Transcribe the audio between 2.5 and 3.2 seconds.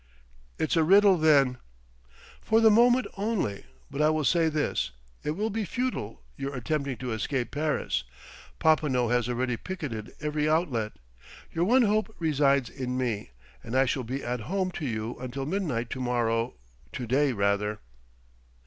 the moment